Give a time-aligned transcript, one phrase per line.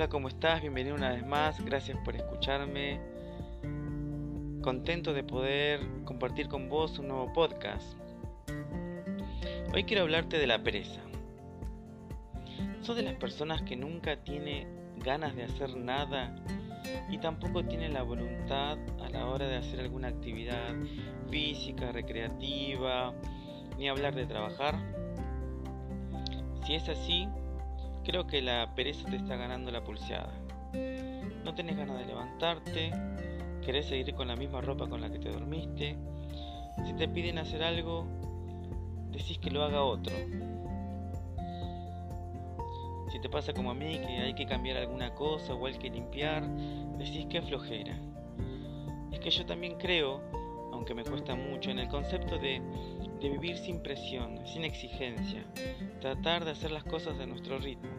[0.00, 0.62] Hola, ¿cómo estás?
[0.62, 1.62] Bienvenido una vez más.
[1.62, 2.98] Gracias por escucharme.
[4.62, 7.98] Contento de poder compartir con vos un nuevo podcast.
[9.74, 11.02] Hoy quiero hablarte de la pereza.
[12.80, 14.66] ¿Sos de las personas que nunca tiene
[15.04, 16.34] ganas de hacer nada
[17.10, 20.76] y tampoco tiene la voluntad a la hora de hacer alguna actividad
[21.28, 23.12] física, recreativa,
[23.76, 24.76] ni hablar de trabajar?
[26.64, 27.28] Si es así,
[28.10, 30.32] creo que la pereza te está ganando la pulseada.
[31.44, 32.90] No tenés ganas de levantarte,
[33.64, 35.96] querés seguir con la misma ropa con la que te dormiste.
[36.84, 38.08] Si te piden hacer algo,
[39.12, 40.12] decís que lo haga otro.
[43.12, 45.88] Si te pasa como a mí, que hay que cambiar alguna cosa o hay que
[45.88, 46.42] limpiar,
[46.98, 47.96] decís que flojera.
[49.12, 50.20] Es que yo también creo,
[50.80, 52.62] aunque me cuesta mucho, en el concepto de
[53.20, 55.44] vivir sin presión, sin exigencia,
[56.00, 57.90] tratar de hacer las cosas a nuestro ritmo.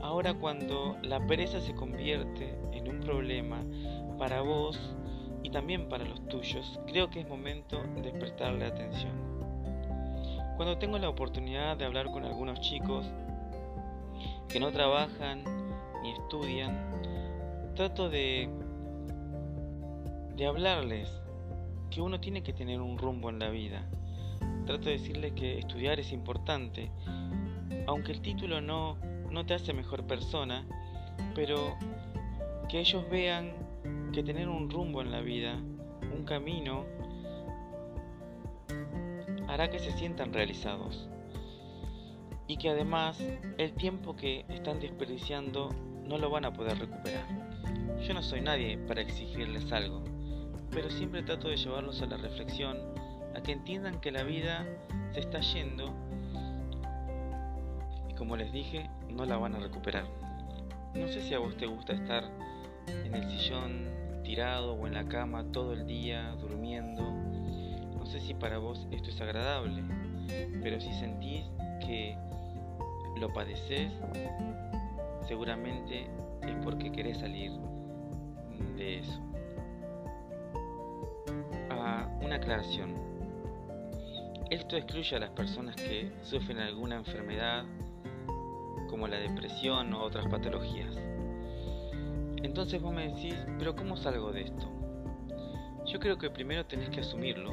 [0.00, 3.64] Ahora cuando la pereza se convierte en un problema
[4.16, 4.78] para vos
[5.42, 9.10] y también para los tuyos, creo que es momento de prestarle atención.
[10.54, 13.06] Cuando tengo la oportunidad de hablar con algunos chicos
[14.48, 15.42] que no trabajan
[16.04, 18.48] ni estudian, trato de
[20.46, 21.10] hablarles
[21.90, 23.88] que uno tiene que tener un rumbo en la vida
[24.68, 26.90] trato de decirles que estudiar es importante,
[27.86, 28.98] aunque el título no,
[29.30, 30.66] no te hace mejor persona,
[31.34, 31.74] pero
[32.68, 33.54] que ellos vean
[34.12, 35.54] que tener un rumbo en la vida,
[36.14, 36.84] un camino,
[39.48, 41.08] hará que se sientan realizados.
[42.46, 43.18] Y que además
[43.56, 45.70] el tiempo que están desperdiciando
[46.04, 47.26] no lo van a poder recuperar.
[48.06, 50.04] Yo no soy nadie para exigirles algo,
[50.70, 52.78] pero siempre trato de llevarlos a la reflexión
[53.34, 54.66] a que entiendan que la vida
[55.12, 55.94] se está yendo
[58.08, 60.04] y como les dije, no la van a recuperar.
[60.94, 62.24] No sé si a vos te gusta estar
[62.86, 63.88] en el sillón
[64.24, 67.02] tirado o en la cama todo el día durmiendo.
[67.02, 69.82] No sé si para vos esto es agradable,
[70.62, 71.44] pero si sentís
[71.80, 72.16] que
[73.18, 73.90] lo padeces,
[75.26, 76.08] seguramente
[76.42, 77.52] es porque querés salir
[78.76, 79.20] de eso.
[82.20, 82.94] Una aclaración.
[84.50, 87.64] Esto excluye a las personas que sufren alguna enfermedad
[88.88, 90.94] como la depresión o otras patologías.
[92.42, 94.68] Entonces vos me decís, pero ¿cómo salgo de esto?
[95.86, 97.52] Yo creo que primero tenés que asumirlo,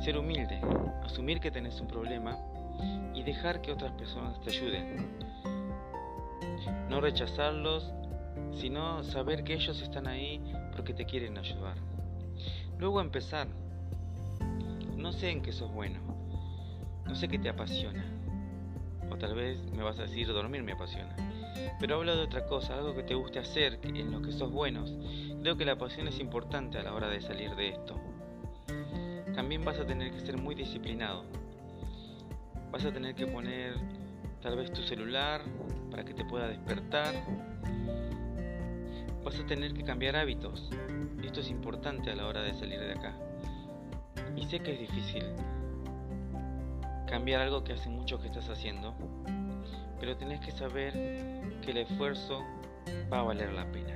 [0.00, 0.60] ser humilde,
[1.02, 2.36] asumir que tenés un problema
[3.14, 5.18] y dejar que otras personas te ayuden.
[6.88, 7.92] No rechazarlos,
[8.52, 10.42] sino saber que ellos están ahí
[10.72, 11.93] porque te quieren ayudar.
[12.78, 13.48] Luego empezar
[15.04, 16.00] no sé en qué sos bueno.
[17.06, 18.02] No sé qué te apasiona.
[19.10, 21.14] O tal vez me vas a decir dormir me apasiona.
[21.78, 24.94] Pero habla de otra cosa, algo que te guste hacer, en lo que sos buenos.
[25.42, 28.00] Creo que la pasión es importante a la hora de salir de esto.
[29.34, 31.24] También vas a tener que ser muy disciplinado.
[32.72, 33.74] Vas a tener que poner
[34.40, 35.42] tal vez tu celular
[35.90, 37.14] para que te pueda despertar.
[39.24, 40.68] Vas a tener que cambiar hábitos.
[41.24, 43.14] Esto es importante a la hora de salir de acá.
[44.36, 45.24] Y sé que es difícil
[47.06, 48.94] cambiar algo que hace mucho que estás haciendo,
[49.98, 50.92] pero tenés que saber
[51.62, 52.44] que el esfuerzo
[53.10, 53.94] va a valer la pena.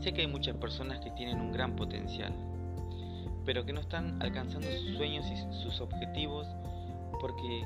[0.00, 2.32] Sé que hay muchas personas que tienen un gran potencial,
[3.44, 6.46] pero que no están alcanzando sus sueños y sus objetivos
[7.20, 7.64] porque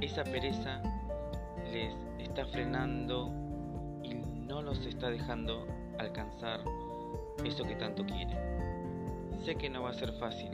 [0.00, 0.80] esa pereza
[1.70, 3.45] les está frenando
[4.66, 5.64] no los está dejando
[5.96, 6.60] alcanzar
[7.44, 8.36] eso que tanto quieren.
[9.44, 10.50] Sé que no va a ser fácil,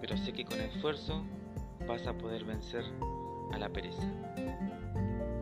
[0.00, 1.22] pero sé que con esfuerzo
[1.86, 2.84] vas a poder vencer
[3.52, 4.06] a la pereza.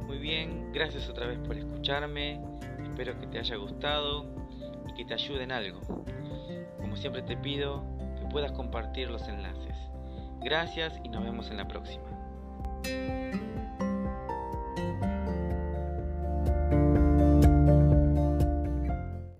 [0.04, 2.40] Muy bien, gracias otra vez por escucharme,
[2.82, 4.26] espero que te haya gustado
[4.88, 5.80] y que te ayude en algo.
[6.80, 7.84] Como siempre te pido
[8.18, 9.76] que puedas compartir los enlaces.
[10.42, 12.04] Gracias y nos vemos en la próxima.